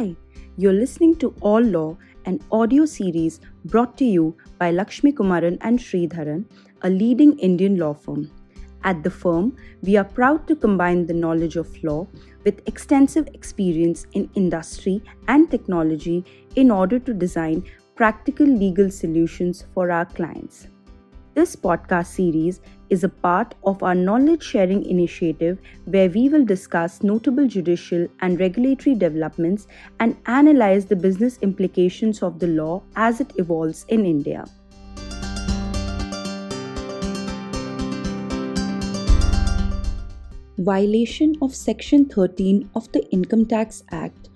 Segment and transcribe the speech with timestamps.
[0.00, 0.16] Hi,
[0.56, 5.78] you're listening to All Law, an audio series brought to you by Lakshmi Kumaran and
[5.78, 6.46] Sridharan,
[6.80, 8.30] a leading Indian law firm.
[8.82, 12.06] At the firm, we are proud to combine the knowledge of law
[12.46, 16.24] with extensive experience in industry and technology
[16.56, 17.62] in order to design
[17.94, 20.68] practical legal solutions for our clients.
[21.40, 27.02] This podcast series is a part of our knowledge sharing initiative where we will discuss
[27.02, 29.66] notable judicial and regulatory developments
[30.00, 34.44] and analyze the business implications of the law as it evolves in India.
[40.58, 44.28] Violation of Section 13 of the Income Tax Act,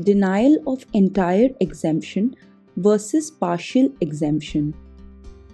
[0.00, 2.34] denial of entire exemption
[2.76, 4.74] versus partial exemption.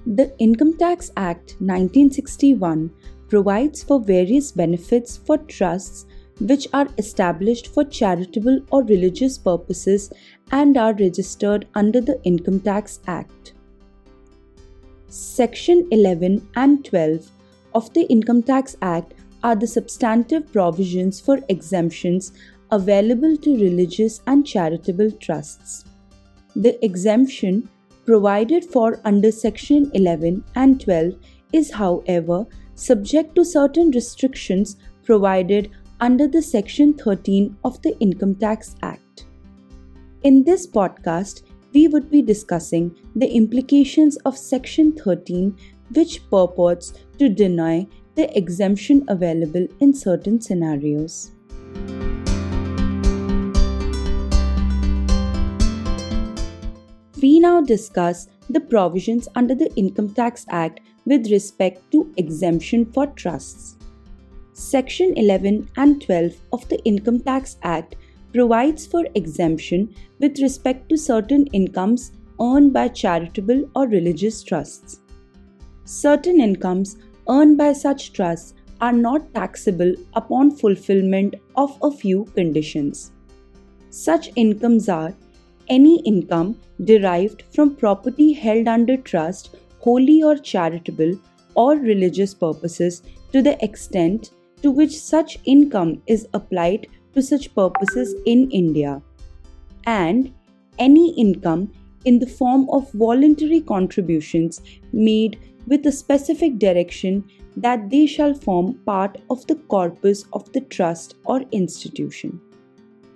[0.06, 2.90] The Income Tax Act 1961
[3.28, 6.05] provides for various benefits for trusts
[6.41, 10.12] which are established for charitable or religious purposes
[10.52, 13.55] and are registered under the Income Tax Act.
[15.08, 17.30] Section 11 and 12
[17.75, 22.32] of the Income Tax Act are the substantive provisions for exemptions
[22.70, 25.86] available to religious and charitable trusts.
[26.55, 27.70] The exemption
[28.05, 31.14] provided for under Section 11 and 12
[31.52, 38.75] is, however, subject to certain restrictions provided under the Section 13 of the Income Tax
[38.82, 39.27] Act.
[40.22, 45.56] In this podcast, we would be discussing the implications of Section 13,
[45.94, 51.32] which purports to deny the exemption available in certain scenarios.
[57.25, 63.06] We now discuss the provisions under the Income Tax Act with respect to exemption for
[63.20, 63.77] trusts.
[64.53, 67.97] Section 11 and 12 of the Income Tax Act
[68.34, 69.88] provides for exemption
[70.19, 72.12] with respect to certain incomes
[72.43, 75.00] earned by charitable or religious trusts.
[75.87, 76.98] Certain incomes
[77.31, 83.12] earned by such trusts are not taxable upon fulfillment of a few conditions.
[83.88, 85.15] Such incomes are
[85.69, 91.19] any income derived from property held under trust, wholly or charitable
[91.54, 93.02] or religious purposes,
[93.32, 94.30] to the extent
[94.62, 99.00] to which such income is applied to such purposes in India,
[99.86, 100.32] and
[100.78, 101.70] any income
[102.04, 104.60] in the form of voluntary contributions
[104.92, 107.24] made with a specific direction
[107.56, 112.41] that they shall form part of the corpus of the trust or institution.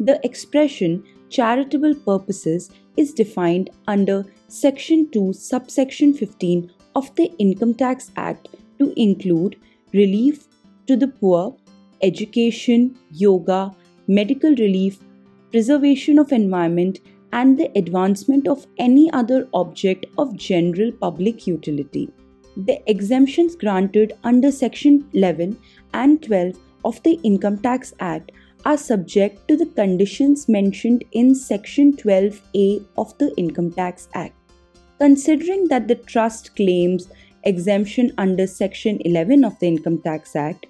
[0.01, 8.11] The expression charitable purposes is defined under Section 2, subsection 15 of the Income Tax
[8.17, 9.57] Act to include
[9.93, 10.47] relief
[10.87, 11.57] to the poor,
[12.03, 13.75] education, yoga,
[14.07, 14.99] medical relief,
[15.51, 17.01] preservation of environment,
[17.33, 22.11] and the advancement of any other object of general public utility.
[22.57, 25.59] The exemptions granted under Section 11
[25.93, 28.33] and 12 of the Income Tax Act
[28.65, 34.35] are subject to the conditions mentioned in Section 12A of the Income Tax Act.
[34.99, 37.09] Considering that the trust claims
[37.45, 40.67] exemption under Section 11 of the Income Tax Act,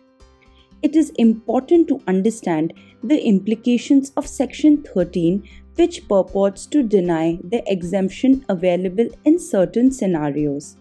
[0.83, 2.73] it is important to understand
[3.03, 10.77] the implications of Section 13, which purports to deny the exemption available in certain scenarios.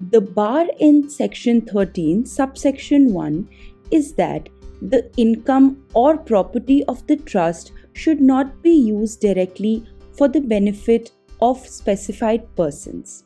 [0.00, 3.48] The bar in Section 13, subsection 1,
[3.90, 4.48] is that
[4.80, 9.84] the income or property of the trust should not be used directly
[10.16, 13.24] for the benefit of specified persons.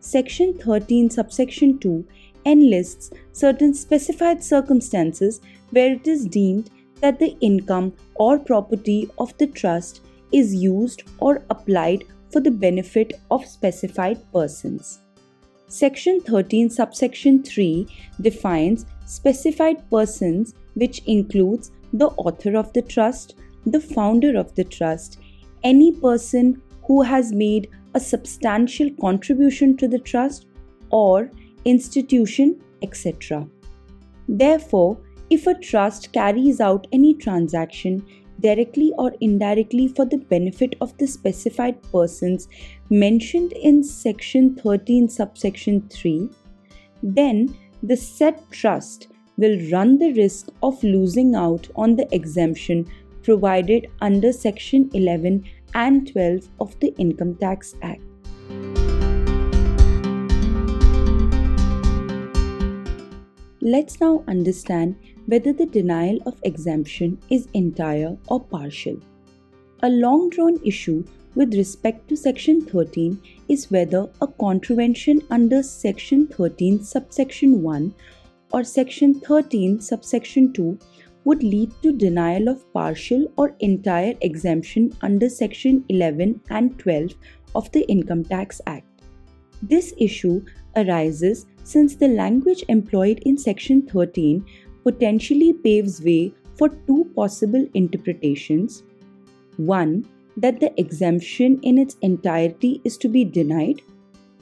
[0.00, 2.06] Section 13, subsection 2
[2.46, 6.70] enlists certain specified circumstances where it is deemed
[7.00, 10.00] that the income or property of the trust
[10.32, 15.00] is used or applied for the benefit of specified persons.
[15.72, 17.86] Section 13, subsection 3
[18.22, 23.36] defines specified persons, which includes the author of the trust,
[23.66, 25.20] the founder of the trust,
[25.62, 30.46] any person who has made a substantial contribution to the trust
[30.90, 31.30] or
[31.64, 33.46] institution, etc.
[34.28, 34.98] Therefore,
[35.30, 38.04] if a trust carries out any transaction
[38.40, 42.48] directly or indirectly for the benefit of the specified persons
[42.88, 46.28] mentioned in section 13 subsection 3
[47.02, 52.86] then the said trust will run the risk of losing out on the exemption
[53.22, 55.44] provided under Section 11
[55.74, 58.02] and 12 of the Income Tax Act.
[63.62, 64.96] Let's now understand
[65.30, 68.96] whether the denial of exemption is entire or partial.
[69.84, 71.04] A long drawn issue
[71.36, 77.94] with respect to Section 13 is whether a contravention under Section 13 subsection 1
[78.52, 80.78] or Section 13 subsection 2
[81.24, 87.14] would lead to denial of partial or entire exemption under Section 11 and 12
[87.54, 88.86] of the Income Tax Act.
[89.62, 90.42] This issue
[90.74, 94.44] arises since the language employed in Section 13
[94.84, 98.82] potentially paves way for two possible interpretations.
[99.56, 100.06] One,
[100.36, 103.82] that the exemption in its entirety is to be denied,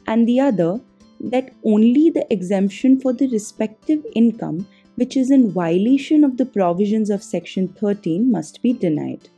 [0.07, 0.81] and the other,
[1.21, 7.09] that only the exemption for the respective income which is in violation of the provisions
[7.09, 9.29] of Section 13 must be denied.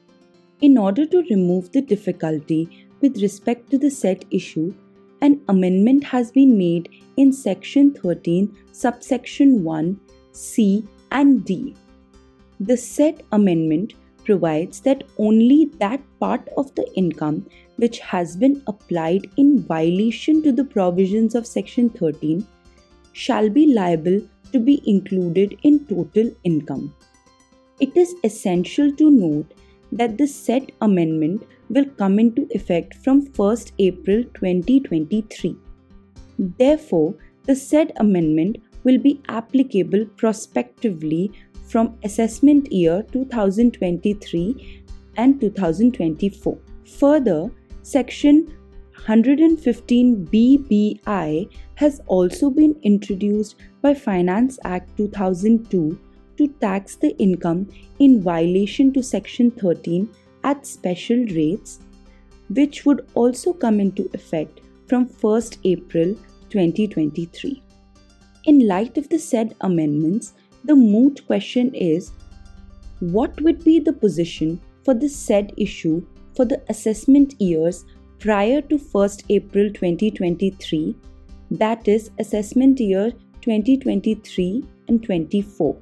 [0.62, 4.74] In order to remove the difficulty with respect to the said issue,
[5.20, 6.88] an amendment has been made
[7.18, 10.00] in Section 13, subsection 1,
[10.32, 11.74] C and D.
[12.60, 13.94] The said amendment
[14.24, 17.46] provides that only that part of the income
[17.76, 22.46] which has been applied in violation to the provisions of Section 13
[23.12, 24.20] shall be liable
[24.52, 26.94] to be included in total income.
[27.80, 29.54] It is essential to note
[29.92, 35.56] that the said amendment will come into effect from 1st April 2023.
[36.38, 37.14] Therefore,
[37.46, 41.32] the said amendment will be applicable prospectively
[41.68, 44.84] from assessment year 2023
[45.16, 46.58] and 2024.
[46.98, 47.50] Further,
[47.82, 48.46] section
[49.06, 55.98] 115 BBI has also been introduced by Finance Act 2002
[56.36, 57.68] to tax the income
[57.98, 60.08] in violation to Section 13
[60.44, 61.80] at special rates,
[62.48, 66.14] which would also come into effect from 1st April
[66.50, 67.62] 2023.
[68.44, 70.32] In light of the said amendments,
[70.64, 72.12] the moot question is
[73.00, 77.84] what would be the position for the said issue for the assessment years
[78.18, 80.94] prior to 1st April 2023,
[81.50, 83.10] that is, assessment year
[83.42, 85.76] 2023 and 24.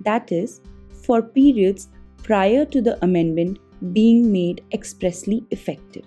[0.00, 0.60] That is,
[1.04, 1.88] for periods
[2.22, 3.58] prior to the amendment
[3.92, 6.04] being made expressly effective.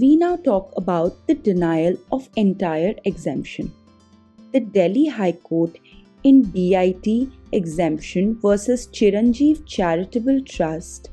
[0.00, 3.70] We now talk about the denial of entire exemption.
[4.52, 5.76] The Delhi High Court
[6.24, 11.10] in DIT exemption versus Chiranjiv Charitable Trust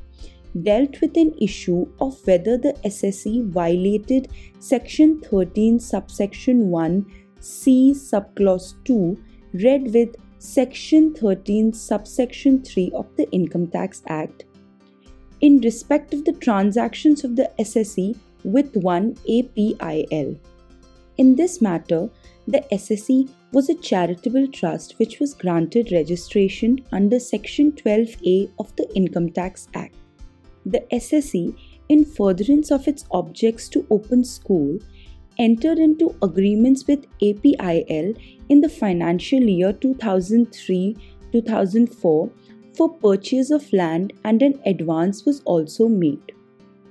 [0.62, 7.04] dealt with an issue of whether the assessee violated Section 13, subsection 1,
[7.40, 14.44] C, subclause 2, read with Section 13, subsection 3 of the Income Tax Act
[15.42, 20.38] in respect of the transactions of the assessee with one APIL.
[21.16, 22.08] In this matter,
[22.46, 28.88] the assessee was a charitable trust which was granted registration under Section 12A of the
[28.94, 29.94] Income Tax Act.
[30.64, 31.54] The assessee,
[31.88, 34.78] in furtherance of its objects to open school,
[35.38, 38.14] entered into agreements with APIL
[38.48, 40.96] in the financial year 2003
[41.32, 42.30] 2004
[42.74, 46.32] for purchase of land and an advance was also made.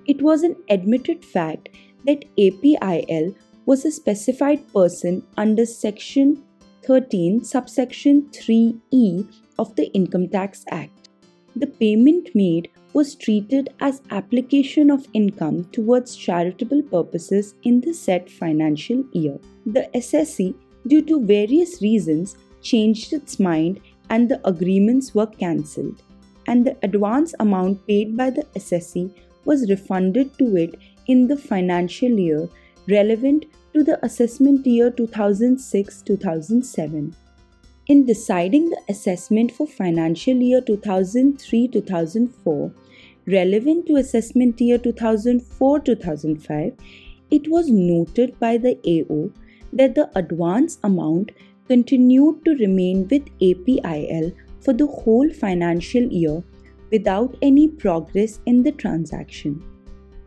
[0.07, 1.69] It was an admitted fact
[2.06, 3.35] that APIL
[3.66, 6.44] was a specified person under Section
[6.83, 9.28] 13, subsection 3e
[9.59, 11.09] of the Income Tax Act.
[11.57, 18.31] The payment made was treated as application of income towards charitable purposes in the said
[18.31, 19.37] financial year.
[19.66, 20.56] The assessee,
[20.87, 26.02] due to various reasons, changed its mind and the agreements were cancelled,
[26.47, 29.14] and the advance amount paid by the assessee
[29.47, 30.75] was refunded to it
[31.07, 32.47] in the financial year
[32.89, 37.16] relevant to the assessment year 2006 2007.
[37.87, 42.71] In deciding the assessment for financial year 2003 2004,
[43.27, 46.73] relevant to assessment year 2004 2005,
[47.30, 49.30] it was noted by the AO
[49.73, 51.31] that the advance amount
[51.68, 56.44] continued to remain with APIL for the whole financial year
[56.92, 59.64] without any progress in the transaction.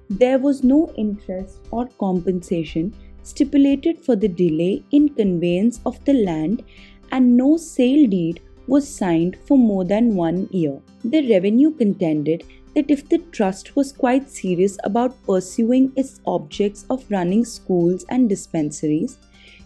[0.09, 6.65] There was no interest or compensation stipulated for the delay in conveyance of the land
[7.13, 10.81] and no sale deed was signed for more than one year.
[11.05, 17.11] The revenue contended that if the trust was quite serious about pursuing its objects of
[17.11, 19.19] running schools and dispensaries,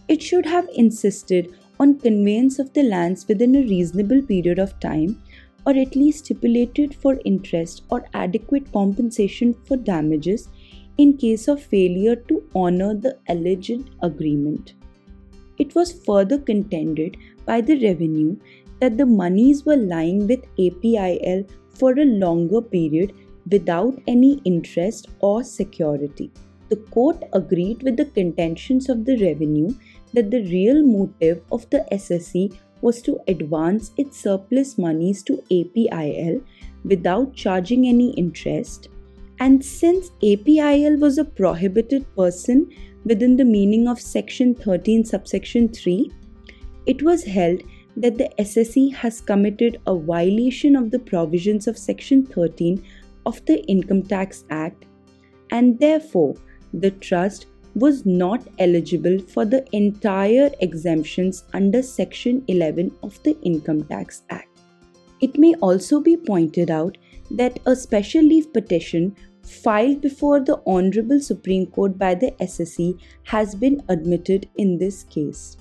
[0.07, 5.21] it should have insisted on conveyance of the lands within a reasonable period of time
[5.65, 10.49] or at least stipulated for interest or adequate compensation for damages
[10.97, 14.73] in case of failure to honor the alleged agreement.
[15.57, 18.37] It was further contended by the revenue
[18.79, 23.13] that the monies were lying with APIL for a longer period
[23.51, 26.31] without any interest or security.
[26.69, 29.73] The court agreed with the contentions of the revenue
[30.13, 36.41] that the real motive of the assessee was to advance its surplus monies to APIL
[36.83, 38.89] without charging any interest.
[39.39, 42.69] And since APIL was a prohibited person
[43.03, 46.11] within the meaning of Section 13, subsection 3,
[46.85, 47.63] it was held
[47.97, 52.83] that the assessee has committed a violation of the provisions of Section 13
[53.25, 54.85] of the Income Tax Act,
[55.49, 56.35] and therefore
[56.73, 63.83] the trust was not eligible for the entire exemptions under Section 11 of the Income
[63.85, 64.47] Tax Act.
[65.21, 66.97] It may also be pointed out
[67.31, 73.55] that a special leave petition filed before the Honorable Supreme Court by the assessee has
[73.55, 75.57] been admitted in this case.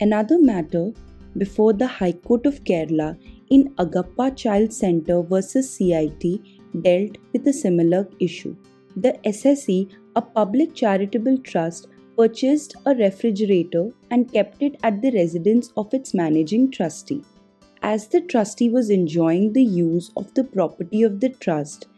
[0.00, 0.92] Another matter
[1.38, 3.16] before the High Court of Kerala
[3.50, 6.24] in Agape Child Center versus CIT
[6.82, 8.56] dealt with a similar issue.
[8.96, 15.72] The assessee, a public charitable trust, purchased a refrigerator and kept it at the residence
[15.76, 17.22] of its managing trustee.
[17.82, 21.88] As the trustee was enjoying the use of the property of the trust,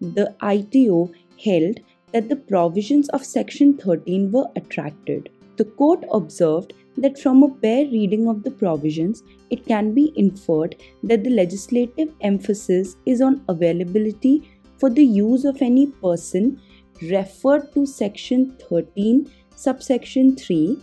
[0.00, 1.10] the ITO
[1.44, 1.80] held
[2.12, 5.28] that the provisions of Section 13 were attracted.
[5.56, 10.76] The court observed that from a bare reading of the provisions, it can be inferred
[11.02, 16.60] that the legislative emphasis is on availability for the use of any person
[17.02, 20.78] referred to section 13 subsection 3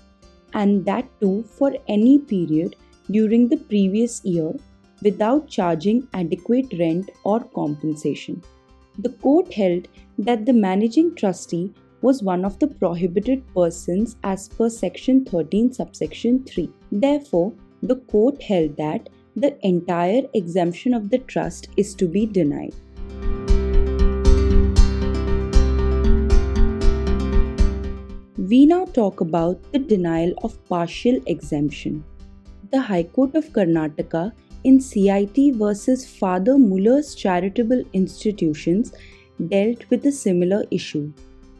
[0.53, 2.75] and that too for any period
[3.11, 4.53] during the previous year
[5.01, 8.41] without charging adequate rent or compensation.
[8.99, 14.69] The court held that the managing trustee was one of the prohibited persons as per
[14.69, 16.69] section 13 subsection 3.
[16.91, 22.75] Therefore, the court held that the entire exemption of the trust is to be denied.
[28.49, 32.03] We now talk about the denial of partial exemption.
[32.71, 34.31] The High Court of Karnataka
[34.63, 38.93] in CIT versus Father Muller's charitable institutions
[39.47, 41.11] dealt with a similar issue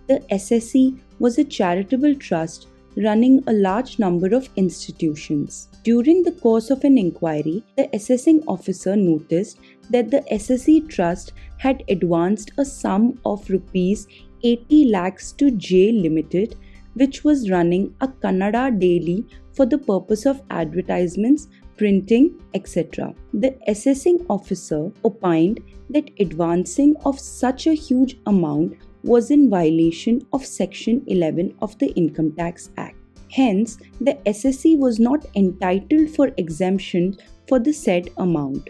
[0.08, 5.70] the assessee was a charitable trust running a large number of institutions.
[5.84, 9.58] During the course of an inquiry, the assessing officer noticed
[9.90, 14.08] that the assessee trust had advanced a sum of rupees
[14.44, 16.56] 80 lakhs to J Limited,
[16.94, 21.48] which was running a Kannada daily for the purpose of advertisements,
[21.78, 23.14] printing, etc.
[23.34, 25.60] The assessing officer opined
[25.90, 31.88] that advancing of such a huge amount was in violation of Section 11 of the
[31.94, 32.96] Income Tax Act.
[33.32, 38.70] Hence, the assessee was not entitled for exemption for the said amount.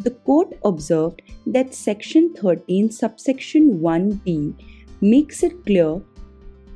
[0.00, 4.54] The court observed that Section 13, subsection 1d
[5.00, 6.02] makes it clear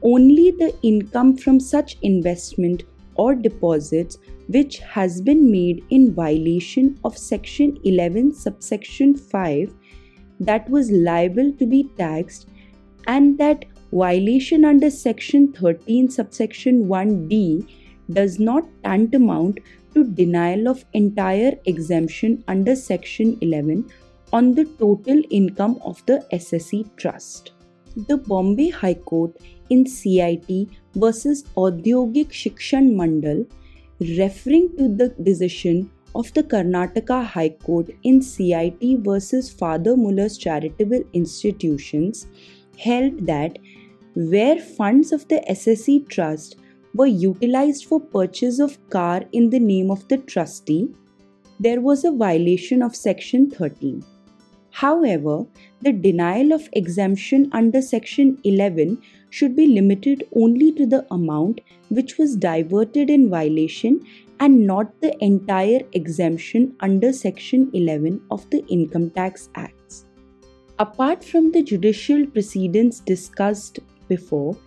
[0.03, 2.85] only the income from such investment
[3.15, 9.75] or deposits which has been made in violation of Section 11, subsection 5
[10.41, 12.49] that was liable to be taxed
[13.07, 17.67] and that violation under section 13 subsection 1d
[18.13, 19.59] does not tantamount
[19.95, 23.91] to denial of entire exemption under section 11
[24.33, 27.53] on the total income of the assessee trust.
[28.09, 29.37] The Bombay High Court
[29.71, 33.47] in CIT versus Audyogik Shikshan Mandal
[34.01, 41.03] referring to the decision of the Karnataka High Court in CIT versus Father Muller's charitable
[41.13, 42.27] institutions
[42.79, 43.59] held that
[44.15, 46.57] where funds of the assessee trust
[46.95, 50.89] were utilized for purchase of car in the name of the trustee,
[51.61, 54.03] there was a violation of section 13.
[54.81, 55.47] However,
[55.81, 58.99] the denial of exemption under section 11
[59.31, 64.05] should be limited only to the amount which was diverted in violation
[64.39, 70.05] and not the entire exemption under section 11 of the Income Tax Act.
[70.79, 73.79] Apart from the judicial precedents discussed
[74.09, 74.59] before,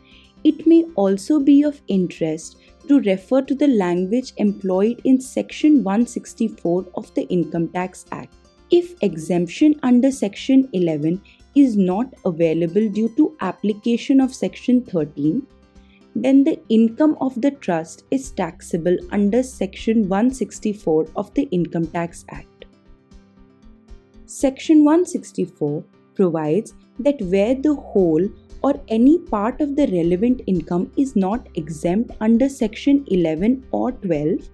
[0.44, 6.88] it may also be of interest to refer to the language employed in Section 164
[6.96, 8.39] of the Income Tax Act.
[8.72, 11.22] If exemption under Section 11
[11.56, 15.46] is not available due to application of Section 13,
[16.16, 22.26] then the income of the trust is taxable under Section 164 of the Income Tax
[22.30, 22.66] Act.
[24.26, 25.84] Section 164
[26.14, 28.30] provides that where the whole
[28.62, 34.50] or any part of the relevant income is not exempt under section 11 or 12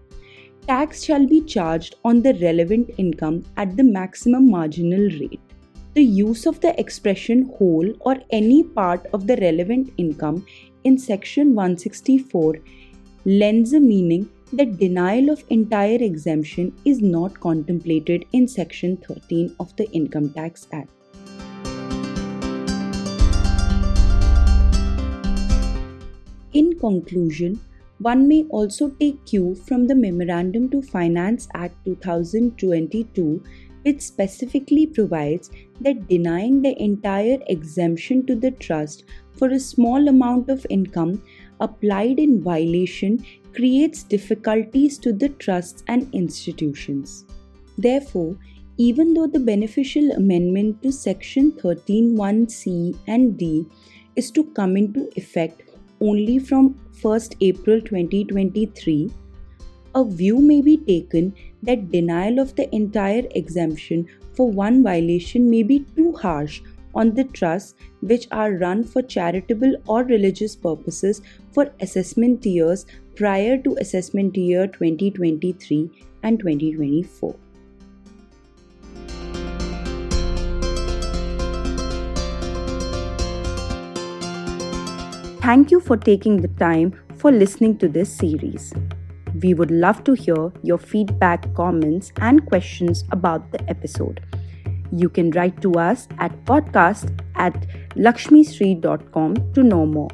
[0.68, 5.40] tax shall be charged on the relevant income at the maximum marginal rate.
[5.94, 10.46] The use of the expression whole or any part of the relevant income
[10.84, 12.56] in section 164
[13.26, 19.76] lends a meaning that denial of entire exemption is not contemplated in section 13 of
[19.76, 20.90] the Income Tax Act.
[26.54, 27.60] In conclusion,
[28.00, 33.42] one may also take cue from the Memorandum to Finance Act 2022,
[33.84, 35.50] which specifically provides
[35.82, 41.22] that denying the entire exemption to the trust for a small amount of income
[41.60, 47.26] applied in violation creates difficulties to the trusts and institutions.
[47.78, 48.38] Therefore,
[48.78, 53.66] even though the beneficial amendment to section 131C and D
[54.18, 55.62] is to come into effect
[56.02, 59.12] only from 1st April 2023,
[59.96, 61.34] a view may be taken
[61.64, 66.62] that denial of the entire exemption for one violation may be too harsh
[66.94, 71.22] on the trusts which are run for charitable or religious purposes
[71.52, 72.86] for assessment years
[73.16, 75.90] prior to assessment year 2023
[76.24, 77.45] and 2024.
[85.46, 88.74] Thank you for taking the time for listening to this series.
[89.44, 94.22] We would love to hear your feedback, comments, and questions about the episode.
[94.92, 97.54] You can write to us at podcast at
[97.94, 100.10] lakshmisri.com to know more.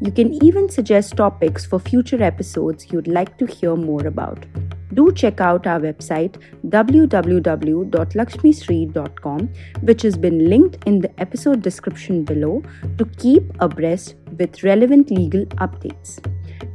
[0.00, 4.46] You can even suggest topics for future episodes you'd like to hear more about.
[4.94, 6.36] Do check out our website
[6.68, 9.48] www.lakshmisri.com,
[9.82, 12.62] which has been linked in the episode description below
[12.98, 16.18] to keep abreast with relevant legal updates.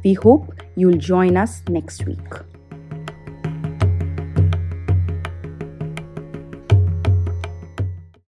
[0.04, 2.55] We hope you'll join us next week.